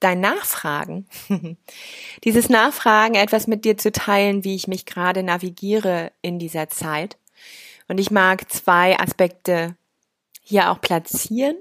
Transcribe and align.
dein 0.00 0.20
Nachfragen. 0.20 1.06
Dieses 2.24 2.48
Nachfragen, 2.48 3.14
etwas 3.14 3.46
mit 3.46 3.64
dir 3.64 3.76
zu 3.76 3.92
teilen, 3.92 4.44
wie 4.44 4.54
ich 4.54 4.66
mich 4.66 4.86
gerade 4.86 5.22
navigiere 5.22 6.10
in 6.22 6.38
dieser 6.38 6.68
Zeit. 6.68 7.16
Und 7.88 7.98
ich 7.98 8.10
mag 8.10 8.50
zwei 8.50 8.98
Aspekte 8.98 9.76
hier 10.42 10.70
auch 10.70 10.80
platzieren. 10.80 11.56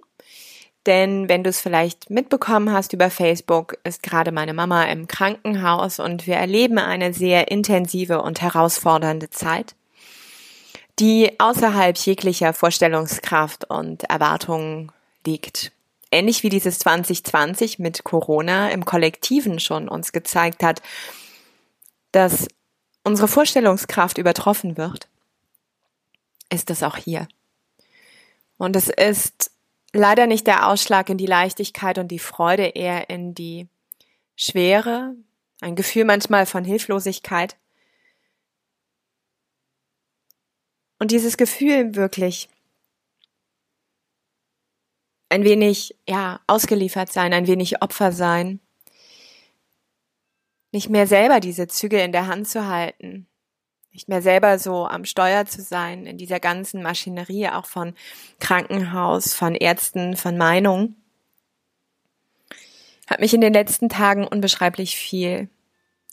Denn 0.85 1.27
wenn 1.27 1.43
du 1.43 1.49
es 1.49 1.59
vielleicht 1.59 2.09
mitbekommen 2.09 2.71
hast 2.71 2.93
über 2.93 3.09
Facebook, 3.09 3.77
ist 3.83 4.01
gerade 4.01 4.31
meine 4.31 4.53
Mama 4.53 4.85
im 4.85 5.07
Krankenhaus 5.07 5.99
und 5.99 6.25
wir 6.25 6.35
erleben 6.35 6.79
eine 6.79 7.13
sehr 7.13 7.51
intensive 7.51 8.21
und 8.21 8.41
herausfordernde 8.41 9.29
Zeit, 9.29 9.75
die 10.97 11.39
außerhalb 11.39 11.97
jeglicher 11.97 12.53
Vorstellungskraft 12.53 13.69
und 13.69 14.05
Erwartungen 14.05 14.91
liegt 15.25 15.73
ähnlich 16.11 16.43
wie 16.43 16.49
dieses 16.49 16.79
2020 16.79 17.79
mit 17.79 18.03
Corona 18.03 18.69
im 18.71 18.85
Kollektiven 18.85 19.59
schon 19.59 19.87
uns 19.87 20.11
gezeigt 20.11 20.63
hat, 20.63 20.81
dass 22.11 22.47
unsere 23.03 23.27
Vorstellungskraft 23.27 24.17
übertroffen 24.17 24.77
wird, 24.77 25.07
ist 26.49 26.69
es 26.69 26.83
auch 26.83 26.97
hier. 26.97 27.27
Und 28.57 28.75
es 28.75 28.89
ist 28.89 29.51
leider 29.93 30.27
nicht 30.27 30.47
der 30.47 30.67
Ausschlag 30.67 31.09
in 31.09 31.17
die 31.17 31.25
Leichtigkeit 31.25 31.97
und 31.97 32.09
die 32.09 32.19
Freude, 32.19 32.65
eher 32.67 33.09
in 33.09 33.33
die 33.33 33.67
Schwere, 34.35 35.15
ein 35.61 35.75
Gefühl 35.75 36.05
manchmal 36.05 36.45
von 36.45 36.63
Hilflosigkeit. 36.63 37.57
Und 40.99 41.11
dieses 41.11 41.37
Gefühl 41.37 41.95
wirklich 41.95 42.49
ein 45.29 45.43
wenig, 45.43 45.95
ja, 46.07 46.39
ausgeliefert 46.47 47.11
sein, 47.11 47.33
ein 47.33 47.47
wenig 47.47 47.81
Opfer 47.81 48.11
sein. 48.11 48.59
Nicht 50.71 50.89
mehr 50.89 51.07
selber 51.07 51.39
diese 51.39 51.67
Züge 51.67 52.01
in 52.01 52.11
der 52.11 52.27
Hand 52.27 52.47
zu 52.47 52.67
halten. 52.67 53.27
Nicht 53.91 54.07
mehr 54.07 54.21
selber 54.21 54.59
so 54.59 54.85
am 54.85 55.05
Steuer 55.05 55.45
zu 55.45 55.61
sein 55.61 56.05
in 56.05 56.17
dieser 56.17 56.39
ganzen 56.39 56.83
Maschinerie, 56.83 57.49
auch 57.49 57.65
von 57.65 57.95
Krankenhaus, 58.39 59.33
von 59.33 59.55
Ärzten, 59.55 60.15
von 60.15 60.37
Meinung. 60.37 60.95
Hat 63.07 63.19
mich 63.19 63.33
in 63.33 63.41
den 63.41 63.53
letzten 63.53 63.89
Tagen 63.89 64.27
unbeschreiblich 64.27 64.95
viel 64.95 65.49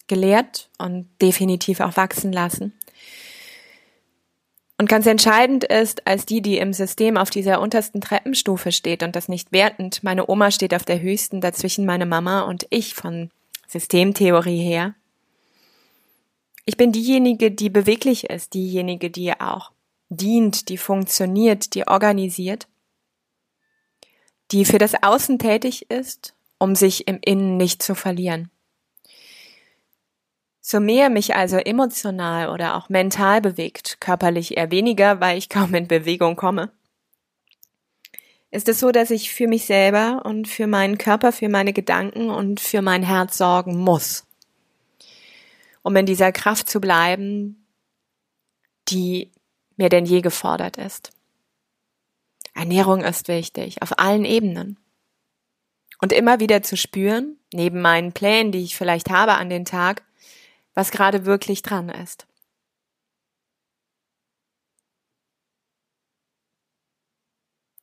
gelehrt 0.07 0.71
und 0.79 1.11
definitiv 1.21 1.81
auch 1.81 1.97
wachsen 1.97 2.33
lassen. 2.33 2.73
Und 4.79 4.89
ganz 4.89 5.07
entscheidend 5.07 5.65
ist, 5.65 6.07
als 6.07 6.27
die, 6.27 6.43
die 6.43 6.59
im 6.59 6.75
System 6.75 7.17
auf 7.17 7.31
dieser 7.31 7.61
untersten 7.61 8.01
Treppenstufe 8.01 8.73
steht 8.73 9.03
und 9.03 9.17
das 9.17 9.29
nicht 9.29 9.51
wertend, 9.53 10.03
meine 10.03 10.29
Oma 10.29 10.51
steht 10.51 10.75
auf 10.75 10.85
der 10.85 11.01
höchsten, 11.01 11.41
dazwischen 11.41 11.87
meine 11.87 12.05
Mama 12.05 12.43
und 12.43 12.67
ich 12.69 12.95
von 12.95 13.31
Systemtheorie 13.69 14.63
her. 14.63 14.95
Ich 16.67 16.77
bin 16.77 16.93
diejenige, 16.93 17.51
die 17.51 17.71
beweglich 17.71 18.29
ist, 18.29 18.53
diejenige, 18.53 19.09
die 19.09 19.33
auch 19.41 19.73
dient, 20.09 20.69
die 20.69 20.79
funktioniert, 20.79 21.75
die 21.75 21.87
organisiert, 21.87 22.69
die 24.51 24.65
für 24.65 24.79
das 24.79 24.95
Außen 25.03 25.39
tätig 25.39 25.91
ist, 25.91 26.35
um 26.59 26.75
sich 26.75 27.09
im 27.09 27.19
Innen 27.25 27.57
nicht 27.57 27.83
zu 27.83 27.95
verlieren. 27.95 28.51
So 30.69 30.81
mehr 30.81 31.11
mich 31.11 31.37
also 31.37 31.59
emotional 31.59 32.49
oder 32.49 32.75
auch 32.75 32.89
mental 32.89 33.41
bewegt, 33.41 34.01
körperlich 34.01 34.57
eher 34.57 34.73
weniger, 34.73 35.21
weil 35.21 35.39
ich 35.39 35.49
kaum 35.49 35.73
in 35.77 35.87
Bewegung 35.87 36.35
komme, 36.35 36.73
ist 38.51 38.69
es 38.69 38.81
so, 38.81 38.91
dass 38.91 39.13
ich 39.13 39.31
für 39.31 39.47
mich 39.47 39.65
selber 39.67 40.23
und 40.25 40.49
für 40.49 40.67
meinen 40.67 40.99
Körper, 40.99 41.31
für 41.31 41.49
meine 41.49 41.73
Gedanken 41.73 42.31
und 42.31 42.59
für 42.59 42.83
mein 42.83 43.05
Herz 43.05 43.39
sorgen 43.39 43.79
muss, 43.79 44.27
um 45.83 45.95
in 45.95 46.05
dieser 46.05 46.33
Kraft 46.33 46.69
zu 46.69 46.81
bleiben, 46.81 47.65
die 48.89 49.31
mir 49.77 49.89
denn 49.89 50.05
je 50.05 50.21
gefordert 50.21 50.79
ist. 50.79 51.13
Ernährung 52.55 53.05
ist 53.05 53.29
wichtig, 53.29 53.83
auf 53.83 54.01
allen 54.01 54.25
Ebenen. 54.25 54.81
Und 56.01 56.13
immer 56.13 56.41
wieder 56.41 56.65
zu 56.65 56.77
spüren, 56.77 57.39
neben 57.53 57.81
meinen 57.81 58.11
Plänen, 58.11 58.51
die 58.51 58.65
ich 58.65 58.77
vielleicht 58.77 59.11
habe 59.11 59.35
an 59.35 59.49
den 59.49 59.65
Tag, 59.65 60.03
was 60.77 60.91
gerade 60.93 61.25
wirklich 61.25 61.63
dran 61.63 61.89
ist. 61.89 62.29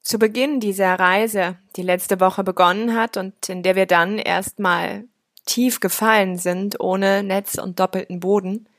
Zu 0.04 0.20
Beginn 0.20 0.60
dieser 0.60 1.00
Reise, 1.00 1.58
die 1.76 1.82
letzte 1.82 2.20
Woche 2.20 2.44
begonnen 2.44 2.96
hat 2.96 3.18
und 3.18 3.50
in 3.50 3.64
der 3.64 3.76
wir 3.76 3.88
dann 3.88 4.20
erstmal 4.20 5.06
tief 5.46 5.80
gefallen 5.80 6.38
sind, 6.38 6.80
ohne 6.80 7.24
Netz 7.24 7.56
und 7.56 7.80
doppelten 7.80 8.20
Boden, 8.20 8.70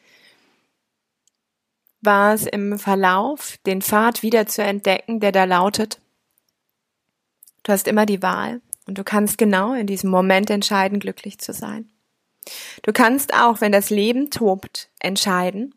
war 2.02 2.34
es 2.34 2.46
im 2.46 2.78
Verlauf, 2.78 3.56
den 3.66 3.82
Pfad 3.82 4.22
wieder 4.22 4.46
zu 4.46 4.62
entdecken, 4.62 5.18
der 5.18 5.32
da 5.32 5.44
lautet, 5.44 6.00
du 7.64 7.72
hast 7.72 7.88
immer 7.88 8.06
die 8.06 8.22
Wahl 8.22 8.60
und 8.86 8.98
du 8.98 9.02
kannst 9.02 9.38
genau 9.38 9.72
in 9.72 9.86
diesem 9.86 10.10
Moment 10.10 10.50
entscheiden, 10.50 11.00
glücklich 11.00 11.38
zu 11.38 11.52
sein. 11.52 11.93
Du 12.82 12.92
kannst 12.92 13.34
auch, 13.34 13.60
wenn 13.60 13.72
das 13.72 13.90
Leben 13.90 14.30
tobt, 14.30 14.90
entscheiden, 15.00 15.74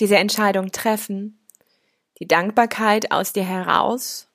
diese 0.00 0.16
Entscheidung 0.16 0.72
treffen, 0.72 1.46
die 2.18 2.26
Dankbarkeit 2.26 3.12
aus 3.12 3.32
dir 3.32 3.44
heraus 3.44 4.28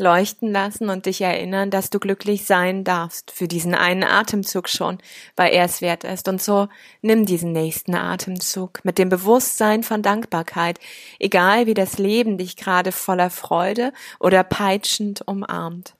leuchten 0.00 0.50
lassen 0.50 0.88
und 0.88 1.06
dich 1.06 1.20
erinnern, 1.20 1.70
dass 1.70 1.90
du 1.90 2.00
glücklich 2.00 2.46
sein 2.46 2.84
darfst 2.84 3.30
für 3.30 3.46
diesen 3.46 3.74
einen 3.74 4.02
Atemzug 4.02 4.68
schon, 4.68 4.98
weil 5.36 5.52
er 5.52 5.66
es 5.66 5.82
wert 5.82 6.04
ist. 6.04 6.26
Und 6.26 6.42
so 6.42 6.68
nimm 7.02 7.26
diesen 7.26 7.52
nächsten 7.52 7.94
Atemzug 7.94 8.80
mit 8.82 8.98
dem 8.98 9.10
Bewusstsein 9.10 9.82
von 9.82 10.02
Dankbarkeit, 10.02 10.80
egal 11.18 11.66
wie 11.66 11.74
das 11.74 11.98
Leben 11.98 12.38
dich 12.38 12.56
gerade 12.56 12.92
voller 12.92 13.30
Freude 13.30 13.92
oder 14.18 14.42
peitschend 14.42 15.22
umarmt. 15.28 15.94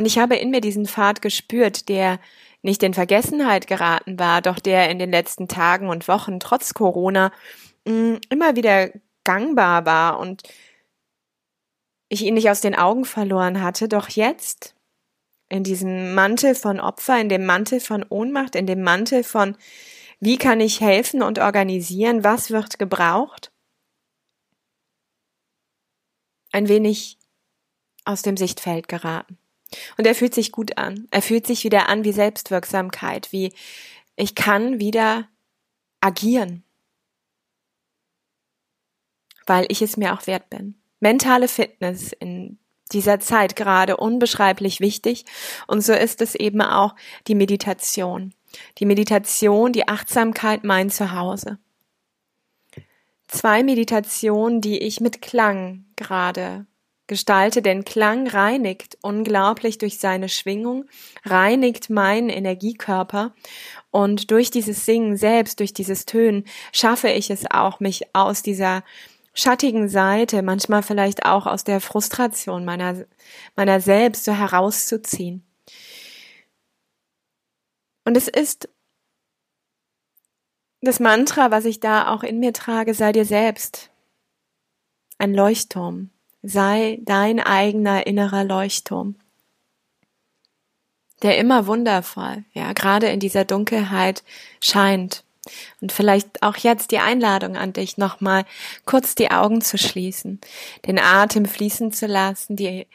Und 0.00 0.06
ich 0.06 0.18
habe 0.18 0.36
in 0.36 0.48
mir 0.48 0.62
diesen 0.62 0.86
Pfad 0.86 1.20
gespürt, 1.20 1.90
der 1.90 2.20
nicht 2.62 2.82
in 2.82 2.94
Vergessenheit 2.94 3.66
geraten 3.66 4.18
war, 4.18 4.40
doch 4.40 4.58
der 4.58 4.88
in 4.88 4.98
den 4.98 5.10
letzten 5.10 5.46
Tagen 5.46 5.90
und 5.90 6.08
Wochen 6.08 6.40
trotz 6.40 6.72
Corona 6.72 7.30
mm, 7.84 8.14
immer 8.30 8.56
wieder 8.56 8.88
gangbar 9.24 9.84
war 9.84 10.18
und 10.18 10.42
ich 12.08 12.22
ihn 12.22 12.32
nicht 12.32 12.48
aus 12.48 12.62
den 12.62 12.74
Augen 12.74 13.04
verloren 13.04 13.60
hatte, 13.60 13.88
doch 13.88 14.08
jetzt 14.08 14.74
in 15.50 15.64
diesem 15.64 16.14
Mantel 16.14 16.54
von 16.54 16.80
Opfer, 16.80 17.20
in 17.20 17.28
dem 17.28 17.44
Mantel 17.44 17.78
von 17.78 18.02
Ohnmacht, 18.08 18.54
in 18.54 18.66
dem 18.66 18.80
Mantel 18.80 19.22
von 19.22 19.54
wie 20.18 20.38
kann 20.38 20.62
ich 20.62 20.80
helfen 20.80 21.22
und 21.22 21.38
organisieren, 21.38 22.24
was 22.24 22.50
wird 22.50 22.78
gebraucht, 22.78 23.52
ein 26.52 26.68
wenig 26.68 27.18
aus 28.06 28.22
dem 28.22 28.38
Sichtfeld 28.38 28.88
geraten. 28.88 29.39
Und 29.96 30.06
er 30.06 30.14
fühlt 30.14 30.34
sich 30.34 30.52
gut 30.52 30.78
an. 30.78 31.06
Er 31.10 31.22
fühlt 31.22 31.46
sich 31.46 31.64
wieder 31.64 31.88
an 31.88 32.04
wie 32.04 32.12
Selbstwirksamkeit, 32.12 33.32
wie 33.32 33.52
ich 34.16 34.34
kann 34.34 34.80
wieder 34.80 35.28
agieren, 36.00 36.64
weil 39.46 39.66
ich 39.68 39.82
es 39.82 39.96
mir 39.96 40.14
auch 40.14 40.26
wert 40.26 40.50
bin. 40.50 40.74
Mentale 41.00 41.48
Fitness 41.48 42.12
in 42.12 42.58
dieser 42.92 43.20
Zeit 43.20 43.56
gerade 43.56 43.96
unbeschreiblich 43.96 44.80
wichtig 44.80 45.24
und 45.66 45.82
so 45.82 45.92
ist 45.92 46.20
es 46.20 46.34
eben 46.34 46.60
auch 46.60 46.94
die 47.28 47.34
Meditation. 47.34 48.34
Die 48.78 48.86
Meditation, 48.86 49.72
die 49.72 49.86
Achtsamkeit 49.86 50.64
mein 50.64 50.90
Zuhause. 50.90 51.58
Zwei 53.28 53.62
Meditationen, 53.62 54.60
die 54.60 54.78
ich 54.78 55.00
mit 55.00 55.22
Klang 55.22 55.84
gerade 55.94 56.66
gestalte, 57.10 57.60
denn 57.60 57.84
Klang 57.84 58.28
reinigt 58.28 58.96
unglaublich 59.02 59.78
durch 59.78 59.98
seine 59.98 60.28
Schwingung, 60.28 60.84
reinigt 61.24 61.90
meinen 61.90 62.30
Energiekörper 62.30 63.34
und 63.90 64.30
durch 64.30 64.52
dieses 64.52 64.86
Singen 64.86 65.16
selbst, 65.16 65.58
durch 65.58 65.74
dieses 65.74 66.06
Tönen 66.06 66.44
schaffe 66.72 67.08
ich 67.08 67.28
es 67.30 67.50
auch, 67.50 67.80
mich 67.80 68.14
aus 68.14 68.42
dieser 68.42 68.84
schattigen 69.34 69.88
Seite, 69.88 70.42
manchmal 70.42 70.84
vielleicht 70.84 71.26
auch 71.26 71.46
aus 71.46 71.64
der 71.64 71.80
Frustration 71.80 72.64
meiner, 72.64 73.04
meiner 73.56 73.80
selbst 73.80 74.24
so 74.24 74.32
herauszuziehen. 74.32 75.44
Und 78.04 78.16
es 78.16 78.28
ist 78.28 78.68
das 80.80 81.00
Mantra, 81.00 81.50
was 81.50 81.64
ich 81.64 81.80
da 81.80 82.14
auch 82.14 82.22
in 82.22 82.38
mir 82.38 82.52
trage, 82.52 82.94
sei 82.94 83.10
dir 83.10 83.24
selbst 83.24 83.90
ein 85.18 85.34
Leuchtturm, 85.34 86.10
sei 86.42 86.98
dein 87.02 87.40
eigener 87.40 88.06
innerer 88.06 88.44
Leuchtturm, 88.44 89.16
der 91.22 91.38
immer 91.38 91.66
wundervoll, 91.66 92.44
ja, 92.52 92.72
gerade 92.72 93.08
in 93.08 93.20
dieser 93.20 93.44
Dunkelheit 93.44 94.22
scheint. 94.60 95.24
Und 95.80 95.90
vielleicht 95.90 96.42
auch 96.42 96.56
jetzt 96.56 96.90
die 96.90 96.98
Einladung 96.98 97.56
an 97.56 97.72
dich, 97.72 97.96
nochmal 97.96 98.44
kurz 98.84 99.14
die 99.14 99.30
Augen 99.30 99.62
zu 99.62 99.78
schließen, 99.78 100.38
den 100.86 100.98
Atem 100.98 101.46
fließen 101.46 101.92
zu 101.92 102.06
lassen, 102.06 102.56
die, 102.56 102.86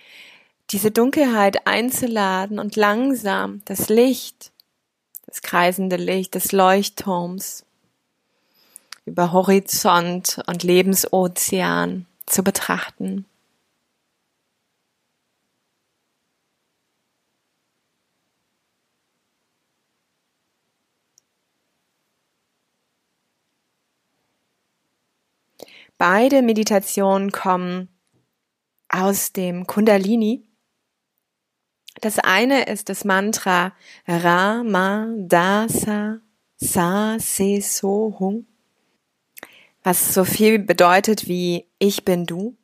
diese 0.69 0.91
Dunkelheit 0.91 1.65
einzuladen 1.65 2.59
und 2.59 2.75
langsam 2.75 3.61
das 3.65 3.89
Licht, 3.89 4.51
das 5.25 5.41
kreisende 5.41 5.95
Licht 5.95 6.35
des 6.35 6.51
Leuchtturms 6.51 7.65
über 9.05 9.31
Horizont 9.31 10.41
und 10.47 10.63
Lebensozean 10.63 12.05
zu 12.25 12.43
betrachten. 12.43 13.25
Beide 26.07 26.43
Meditationen 26.43 27.31
kommen 27.31 27.89
aus 28.89 29.33
dem 29.33 29.65
Kundalini. 29.65 30.47
Das 31.99 32.19
eine 32.19 32.65
ist 32.65 32.89
das 32.89 33.05
Mantra 33.05 33.73
Ra 34.07 34.61
Ma 34.61 35.07
Dasa 35.17 36.19
Sa 36.57 37.17
Se 37.17 37.59
So 37.59 38.17
Hung 38.19 38.45
was 39.81 40.13
so 40.13 40.25
viel 40.25 40.59
bedeutet 40.59 41.27
wie 41.27 41.65
ich 41.79 42.05
bin 42.05 42.27
du 42.27 42.55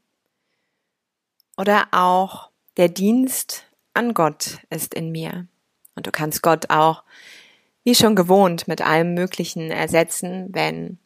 oder 1.57 1.87
auch 1.93 2.51
der 2.77 2.89
Dienst 2.89 3.65
an 3.95 4.13
Gott 4.13 4.59
ist 4.69 4.93
in 4.93 5.11
mir. 5.11 5.47
Und 5.95 6.05
du 6.05 6.11
kannst 6.11 6.43
Gott 6.43 6.69
auch 6.69 7.03
wie 7.83 7.95
schon 7.95 8.15
gewohnt 8.15 8.67
mit 8.67 8.81
allem 8.81 9.15
Möglichen 9.15 9.71
ersetzen, 9.71 10.49
wenn 10.51 10.99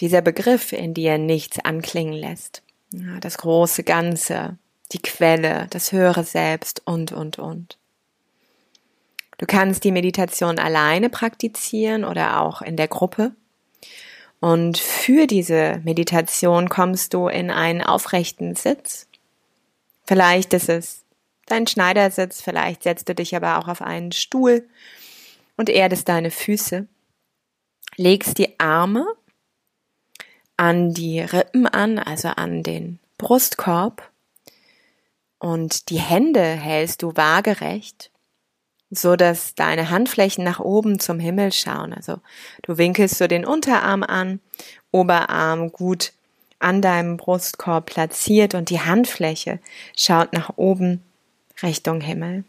dieser 0.00 0.22
Begriff 0.22 0.72
in 0.72 0.94
dir 0.94 1.18
nichts 1.18 1.58
anklingen 1.60 2.14
lässt. 2.14 2.62
Ja, 2.92 3.20
das 3.20 3.38
große 3.38 3.82
Ganze, 3.82 4.58
die 4.92 5.00
Quelle, 5.00 5.66
das 5.70 5.92
höhere 5.92 6.24
Selbst 6.24 6.82
und, 6.84 7.12
und, 7.12 7.38
und. 7.38 7.78
Du 9.38 9.46
kannst 9.46 9.84
die 9.84 9.92
Meditation 9.92 10.58
alleine 10.58 11.10
praktizieren 11.10 12.04
oder 12.04 12.40
auch 12.40 12.62
in 12.62 12.76
der 12.76 12.88
Gruppe. 12.88 13.32
Und 14.40 14.78
für 14.78 15.26
diese 15.26 15.80
Meditation 15.84 16.68
kommst 16.68 17.14
du 17.14 17.28
in 17.28 17.50
einen 17.50 17.82
aufrechten 17.82 18.54
Sitz. 18.54 19.08
Vielleicht 20.06 20.52
ist 20.52 20.68
es 20.68 21.02
dein 21.46 21.66
Schneidersitz, 21.66 22.42
vielleicht 22.42 22.82
setzt 22.82 23.08
du 23.08 23.14
dich 23.14 23.34
aber 23.34 23.58
auch 23.58 23.68
auf 23.68 23.82
einen 23.82 24.12
Stuhl 24.12 24.68
und 25.56 25.68
erdest 25.68 26.08
deine 26.08 26.30
Füße. 26.30 26.86
Legst 27.96 28.38
die 28.38 28.58
Arme 28.60 29.06
an 30.56 30.94
die 30.94 31.20
Rippen 31.20 31.66
an, 31.66 31.98
also 31.98 32.28
an 32.28 32.62
den 32.62 32.98
Brustkorb 33.18 34.10
und 35.38 35.90
die 35.90 35.98
Hände 35.98 36.42
hältst 36.42 37.02
du 37.02 37.16
waagerecht 37.16 38.10
so 38.96 39.16
dass 39.16 39.54
deine 39.54 39.90
Handflächen 39.90 40.44
nach 40.44 40.60
oben 40.60 40.98
zum 40.98 41.18
Himmel 41.18 41.52
schauen. 41.52 41.92
Also 41.92 42.18
du 42.62 42.78
winkelst 42.78 43.18
so 43.18 43.26
den 43.26 43.44
Unterarm 43.44 44.02
an, 44.02 44.40
Oberarm 44.90 45.72
gut 45.72 46.12
an 46.58 46.80
deinem 46.80 47.16
Brustkorb 47.16 47.86
platziert 47.86 48.54
und 48.54 48.70
die 48.70 48.80
Handfläche 48.80 49.58
schaut 49.96 50.32
nach 50.32 50.52
oben 50.56 51.02
Richtung 51.62 52.00
Himmel. 52.00 52.44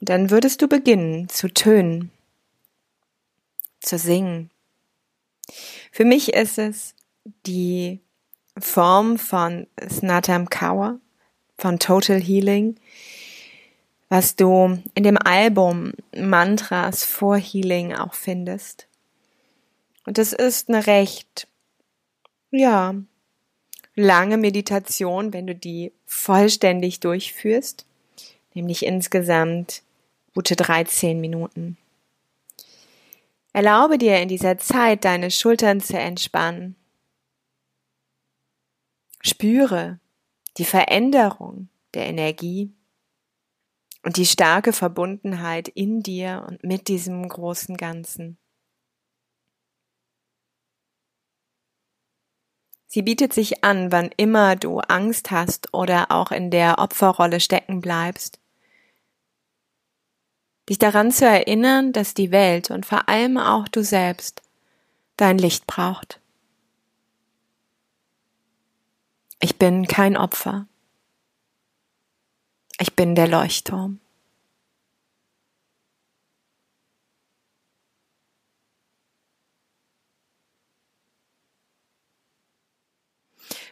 Dann 0.00 0.30
würdest 0.30 0.62
du 0.62 0.68
beginnen 0.68 1.28
zu 1.28 1.48
tönen, 1.52 2.10
zu 3.80 3.98
singen. 3.98 4.50
Für 5.92 6.04
mich 6.04 6.34
ist 6.34 6.58
es 6.58 6.94
die 7.46 8.00
Form 8.58 9.18
von 9.18 9.66
Snatam 9.88 10.48
Kaur, 10.48 11.00
von 11.58 11.78
Total 11.78 12.20
Healing, 12.20 12.76
was 14.08 14.36
du 14.36 14.78
in 14.94 15.02
dem 15.02 15.18
Album 15.18 15.92
Mantras 16.16 17.04
for 17.04 17.36
Healing 17.36 17.94
auch 17.94 18.14
findest. 18.14 18.86
Und 20.04 20.18
es 20.18 20.32
ist 20.32 20.68
eine 20.68 20.86
recht, 20.86 21.48
ja, 22.50 22.94
lange 23.96 24.36
Meditation, 24.36 25.32
wenn 25.32 25.46
du 25.46 25.54
die 25.54 25.92
vollständig 26.04 27.00
durchführst, 27.00 27.86
nämlich 28.54 28.86
insgesamt 28.86 29.82
gute 30.34 30.54
13 30.54 31.20
Minuten. 31.20 31.76
Erlaube 33.56 33.96
dir 33.96 34.20
in 34.20 34.28
dieser 34.28 34.58
Zeit 34.58 35.06
deine 35.06 35.30
Schultern 35.30 35.80
zu 35.80 35.96
entspannen. 35.96 36.76
Spüre 39.22 39.98
die 40.58 40.66
Veränderung 40.66 41.70
der 41.94 42.04
Energie 42.04 42.76
und 44.02 44.18
die 44.18 44.26
starke 44.26 44.74
Verbundenheit 44.74 45.68
in 45.68 46.02
dir 46.02 46.44
und 46.46 46.64
mit 46.64 46.88
diesem 46.88 47.26
großen 47.26 47.78
Ganzen. 47.78 48.36
Sie 52.86 53.00
bietet 53.00 53.32
sich 53.32 53.64
an, 53.64 53.90
wann 53.90 54.10
immer 54.18 54.56
du 54.56 54.80
Angst 54.80 55.30
hast 55.30 55.72
oder 55.72 56.10
auch 56.10 56.30
in 56.30 56.50
der 56.50 56.78
Opferrolle 56.78 57.40
stecken 57.40 57.80
bleibst, 57.80 58.38
dich 60.68 60.78
daran 60.78 61.12
zu 61.12 61.26
erinnern, 61.26 61.92
dass 61.92 62.14
die 62.14 62.30
Welt 62.30 62.70
und 62.70 62.86
vor 62.86 63.08
allem 63.08 63.38
auch 63.38 63.68
du 63.68 63.84
selbst 63.84 64.42
dein 65.16 65.38
Licht 65.38 65.66
braucht. 65.66 66.20
Ich 69.40 69.56
bin 69.56 69.86
kein 69.86 70.16
Opfer. 70.16 70.66
Ich 72.78 72.94
bin 72.94 73.14
der 73.14 73.28
Leuchtturm. 73.28 74.00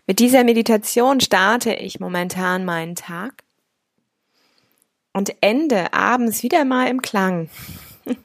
Mit 0.07 0.19
dieser 0.19 0.45
Meditation 0.45 1.21
starte 1.21 1.73
ich 1.73 1.99
momentan 1.99 2.65
meinen 2.67 2.95
Tag 2.95 3.43
und 5.15 5.35
ende 5.41 5.95
abends 5.95 6.43
wieder 6.43 6.67
mal 6.67 6.89
im 6.89 7.01
Klang. 7.01 7.49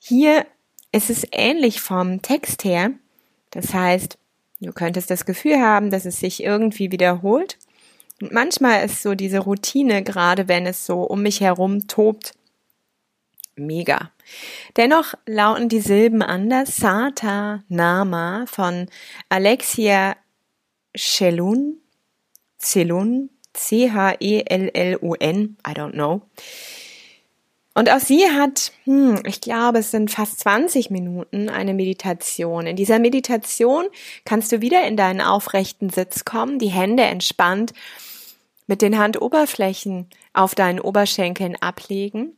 Hier 0.00 0.46
ist 0.92 1.10
es 1.10 1.26
ähnlich 1.32 1.80
vom 1.80 2.22
Text 2.22 2.64
her. 2.64 2.92
Das 3.50 3.74
heißt, 3.74 4.16
du 4.60 4.72
könntest 4.72 5.10
das 5.10 5.26
Gefühl 5.26 5.60
haben, 5.60 5.90
dass 5.90 6.06
es 6.06 6.20
sich 6.20 6.42
irgendwie 6.42 6.90
wiederholt. 6.90 7.58
Und 8.20 8.32
manchmal 8.32 8.84
ist 8.84 9.02
so 9.02 9.14
diese 9.14 9.40
Routine, 9.40 10.02
gerade 10.02 10.48
wenn 10.48 10.64
es 10.66 10.86
so 10.86 11.02
um 11.02 11.22
mich 11.22 11.40
herum 11.40 11.88
tobt, 11.88 12.34
mega. 13.56 14.12
Dennoch 14.76 15.14
lauten 15.26 15.68
die 15.68 15.80
Silben 15.80 16.22
anders. 16.22 16.76
Sata 16.76 17.64
Nama 17.68 18.44
von 18.46 18.86
Alexia 19.28 20.16
Chelun, 20.94 21.78
Celun, 22.58 23.30
C-H-E-L-L-U-N, 23.54 25.56
I 25.66 25.72
don't 25.72 25.92
know. 25.92 26.22
Und 27.74 27.90
auch 27.90 28.00
sie 28.00 28.28
hat, 28.28 28.72
hm, 28.84 29.22
ich 29.26 29.40
glaube, 29.40 29.78
es 29.78 29.90
sind 29.90 30.10
fast 30.10 30.40
20 30.40 30.90
Minuten 30.90 31.48
eine 31.48 31.72
Meditation. 31.72 32.66
In 32.66 32.76
dieser 32.76 32.98
Meditation 32.98 33.86
kannst 34.24 34.52
du 34.52 34.60
wieder 34.60 34.86
in 34.86 34.96
deinen 34.96 35.22
aufrechten 35.22 35.88
Sitz 35.88 36.24
kommen, 36.24 36.58
die 36.58 36.68
Hände 36.68 37.04
entspannt 37.04 37.72
mit 38.66 38.82
den 38.82 38.98
Handoberflächen 38.98 40.08
auf 40.34 40.54
deinen 40.54 40.80
Oberschenkeln 40.80 41.56
ablegen. 41.56 42.36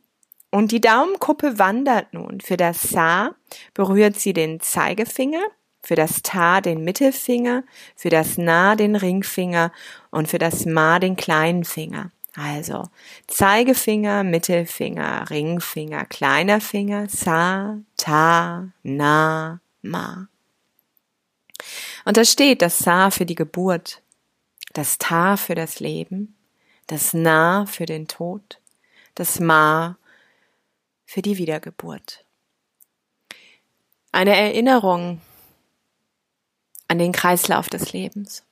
Und 0.51 0.71
die 0.71 0.81
Daumenkuppe 0.81 1.59
wandert 1.59 2.15
nun. 2.15 2.41
Für 2.41 2.57
das 2.57 2.83
Sa 2.83 3.35
berührt 3.75 4.21
sie 4.21 4.33
den 4.33 4.61
Zeigefinger, 4.61 5.43
für 5.85 5.97
das 5.97 6.23
Ta 6.23 6.61
den 6.61 6.83
Mittelfinger, 6.83 7.63
für 7.95 8.09
das 8.09 8.39
Na 8.39 8.75
den 8.75 8.97
Ringfinger 8.97 9.71
und 10.11 10.29
für 10.29 10.39
das 10.39 10.65
Ma 10.65 10.99
den 10.99 11.15
kleinen 11.15 11.65
Finger. 11.65 12.11
Also 12.35 12.89
Zeigefinger, 13.29 14.25
Mittelfinger, 14.25 15.29
Ringfinger, 15.31 16.05
kleiner 16.07 16.61
Finger, 16.61 17.09
Sa, 17.09 17.79
Ta, 17.97 18.69
Na, 18.83 19.61
Ma. 19.83 20.27
Und 22.05 22.17
da 22.17 22.25
steht 22.25 22.63
das 22.63 22.79
Sa 22.79 23.11
für 23.11 23.27
die 23.27 23.37
Geburt, 23.37 24.03
das 24.73 24.99
Ta 24.99 25.37
für 25.37 25.55
das 25.55 25.81
Leben, 25.81 26.35
das 26.87 27.15
Na 27.15 27.67
für 27.67 27.87
den 27.87 28.09
Tod, 28.09 28.59
das 29.15 29.39
Ma 29.39 29.97
für 31.05 31.23
die 31.23 31.39
Wiedergeburt. 31.39 32.25
Eine 34.11 34.37
Erinnerung 34.37 35.21
an 36.95 37.01
den 37.01 37.11
Kreislauf 37.11 37.69
des 37.69 37.93
Lebens. 37.93 38.45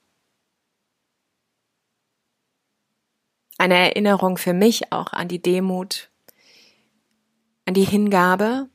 Eine 3.56 3.76
Erinnerung 3.76 4.36
für 4.36 4.52
mich 4.52 4.90
auch 4.92 5.12
an 5.12 5.28
die 5.28 5.40
Demut, 5.40 6.10
an 7.66 7.74
die 7.74 7.84
Hingabe, 7.84 8.68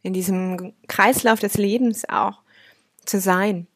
in 0.00 0.14
diesem 0.14 0.72
Kreislauf 0.88 1.40
des 1.40 1.58
Lebens 1.58 2.08
auch 2.08 2.42
zu 3.04 3.20
sein, 3.20 3.66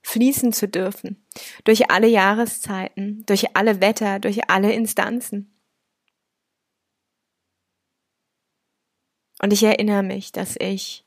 fließen 0.00 0.54
zu 0.54 0.66
dürfen, 0.66 1.22
durch 1.64 1.90
alle 1.90 2.08
Jahreszeiten, 2.08 3.26
durch 3.26 3.54
alle 3.54 3.82
Wetter, 3.82 4.18
durch 4.18 4.48
alle 4.48 4.72
Instanzen. 4.72 5.52
Und 9.42 9.52
ich 9.52 9.62
erinnere 9.62 10.02
mich, 10.02 10.32
dass 10.32 10.56
ich, 10.58 11.04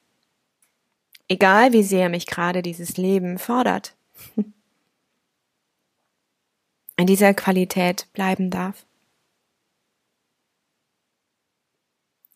egal 1.27 1.74
wie 1.74 1.84
sehr 1.84 2.10
mich 2.10 2.27
gerade 2.27 2.62
dieses 2.62 2.98
Leben 2.98 3.38
fordert, 3.38 3.96
in 6.98 7.08
dieser 7.08 7.34
Qualität 7.34 8.08
bleiben 8.13 8.50
darf. 8.50 8.86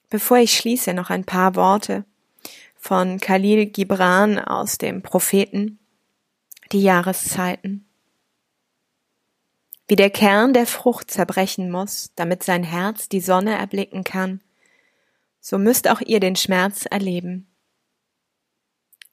Bevor 0.09 0.37
ich 0.37 0.57
schließe, 0.57 0.93
noch 0.93 1.09
ein 1.09 1.25
paar 1.25 1.55
Worte 1.55 2.05
von 2.75 3.19
Khalil 3.19 3.65
Gibran 3.65 4.39
aus 4.39 4.77
dem 4.77 5.01
Propheten, 5.01 5.79
die 6.71 6.81
Jahreszeiten. 6.81 7.85
Wie 9.89 9.95
der 9.95 10.09
Kern 10.09 10.53
der 10.53 10.65
Frucht 10.65 11.11
zerbrechen 11.11 11.71
muss, 11.71 12.11
damit 12.15 12.43
sein 12.43 12.63
Herz 12.63 13.09
die 13.09 13.21
Sonne 13.21 13.57
erblicken 13.57 14.03
kann, 14.03 14.41
so 15.39 15.57
müsst 15.57 15.89
auch 15.89 16.01
ihr 16.01 16.19
den 16.19 16.35
Schmerz 16.35 16.85
erleben. 16.85 17.47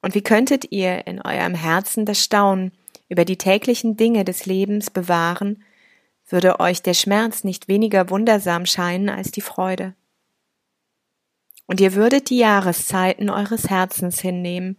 Und 0.05 0.13
wie 0.13 0.21
könntet 0.21 0.71
ihr 0.71 1.07
in 1.07 1.19
eurem 1.19 1.55
Herzen 1.55 2.05
das 2.05 2.23
Staunen 2.23 2.71
über 3.09 3.25
die 3.25 3.39
täglichen 3.39 3.97
Dinge 3.97 4.23
des 4.23 4.45
Lebens 4.45 4.91
bewahren, 4.91 5.63
würde 6.29 6.59
euch 6.59 6.83
der 6.83 6.93
Schmerz 6.93 7.43
nicht 7.43 7.67
weniger 7.67 8.11
wundersam 8.11 8.67
scheinen 8.67 9.09
als 9.09 9.31
die 9.31 9.41
Freude. 9.41 9.95
Und 11.65 11.81
ihr 11.81 11.95
würdet 11.95 12.29
die 12.29 12.37
Jahreszeiten 12.37 13.31
eures 13.31 13.71
Herzens 13.71 14.21
hinnehmen, 14.21 14.77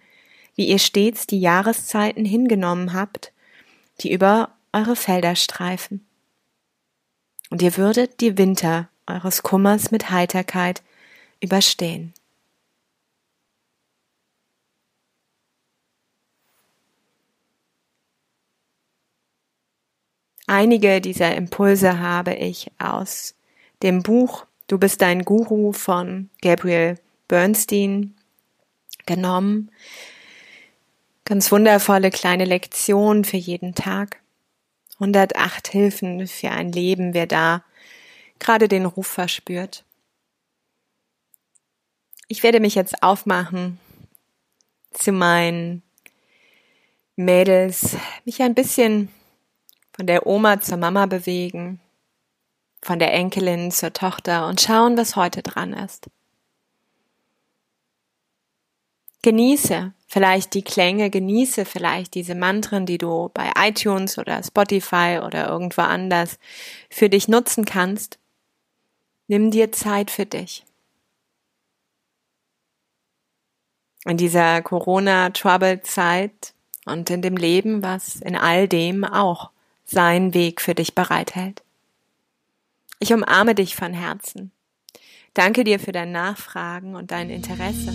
wie 0.55 0.69
ihr 0.69 0.79
stets 0.79 1.27
die 1.27 1.41
Jahreszeiten 1.41 2.25
hingenommen 2.25 2.93
habt, 2.93 3.33
die 4.03 4.13
über 4.13 4.55
eure 4.73 4.95
Felder 4.95 5.35
streifen. 5.35 6.07
Und 7.51 7.63
ihr 7.63 7.77
würdet 7.77 8.21
die 8.21 8.39
Winter 8.39 8.89
eures 9.09 9.43
Kummers 9.43 9.91
mit 9.91 10.09
Heiterkeit 10.09 10.85
überstehen. 11.41 12.15
Einige 20.47 21.01
dieser 21.01 21.35
Impulse 21.35 21.99
habe 21.99 22.35
ich 22.35 22.71
aus 22.79 23.35
dem 23.83 24.03
Buch 24.03 24.47
Du 24.69 24.79
bist 24.79 25.01
dein 25.01 25.23
Guru 25.23 25.73
von 25.73 26.29
Gabriel 26.43 26.99
Bernstein 27.29 28.17
genommen. 29.07 29.71
Ganz 31.25 31.53
wundervolle 31.53 32.11
kleine 32.11 32.45
Lektion 32.45 33.25
für 33.25 33.37
jeden 33.37 33.77
Tag. 33.77 34.21
108 34.95 35.69
Hilfen 35.69 36.27
für 36.27 36.51
ein 36.51 36.73
Leben, 36.73 37.15
wer 37.15 37.27
da 37.27 37.63
gerade 38.41 38.67
den 38.67 38.87
Ruf 38.87 39.07
verspürt. 39.07 39.85
Ich 42.27 42.43
werde 42.43 42.59
mich 42.59 42.75
jetzt 42.75 43.05
aufmachen 43.05 43.79
zu 44.91 45.13
meinen 45.13 45.83
Mädels, 47.15 47.97
mich 48.25 48.43
ein 48.43 48.55
bisschen 48.55 49.11
von 49.97 50.07
der 50.07 50.27
Oma 50.27 50.61
zur 50.61 50.77
Mama 50.77 51.07
bewegen, 51.07 51.81
von 52.83 52.99
der 52.99 53.15
Enkelin 53.15 53.71
zur 53.71 53.95
Tochter 53.95 54.47
und 54.47 54.61
schauen, 54.61 54.97
was 54.99 55.17
heute 55.17 55.43
dran 55.43 55.73
ist. 55.73 56.11
Genieße 59.23 59.93
vielleicht 60.07 60.55
die 60.55 60.63
Klänge, 60.63 61.11
genieße 61.11 61.65
vielleicht 61.65 62.15
diese 62.15 62.35
Mantren, 62.35 62.87
die 62.87 62.99
du 62.99 63.31
bei 63.33 63.51
iTunes 63.57 64.19
oder 64.19 64.43
Spotify 64.43 65.21
oder 65.25 65.49
irgendwo 65.49 65.83
anders 65.83 66.39
für 66.91 67.09
dich 67.09 67.27
nutzen 67.27 67.65
kannst. 67.65 68.19
Nimm 69.27 69.51
dir 69.51 69.73
Zeit 69.73 70.11
für 70.11 70.27
dich. 70.27 70.65
In 74.05 74.17
dieser 74.17 74.63
Corona-Trouble-Zeit 74.63 76.55
und 76.85 77.11
in 77.11 77.23
dem 77.23 77.37
Leben, 77.37 77.83
was 77.83 78.17
in 78.17 78.37
all 78.37 78.69
dem 78.69 79.03
auch 79.03 79.51
seinen 79.87 80.35
Weg 80.35 80.61
für 80.61 80.75
dich 80.75 80.95
bereithält. 80.95 81.63
Ich 82.99 83.13
umarme 83.13 83.55
dich 83.55 83.77
von 83.77 83.93
Herzen. 83.93 84.51
Danke 85.35 85.65
dir 85.65 85.79
für 85.79 85.93
dein 85.93 86.13
Nachfragen 86.13 86.97
und 86.97 87.11
dein 87.11 87.31
Interesse. 87.31 87.91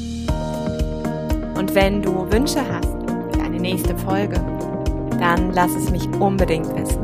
Und 1.56 1.76
wenn 1.76 2.02
du 2.02 2.32
Wünsche 2.32 2.66
hast 2.68 2.92
für 3.34 3.44
eine 3.44 3.60
nächste 3.60 3.98
Folge, 3.98 4.36
dann 5.20 5.52
lass 5.54 5.74
es 5.76 5.90
mich 5.90 6.08
unbedingt 6.20 6.68
wissen. 6.76 7.02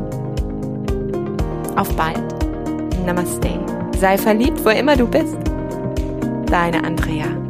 Auf 1.76 1.94
bald. 1.96 2.18
Namaste. 3.04 3.64
Sei 3.98 4.16
verliebt, 4.16 4.64
wo 4.64 4.70
immer 4.70 4.96
du 4.96 5.06
bist. 5.06 5.36
Deine 6.46 6.82
Andrea. 6.84 7.47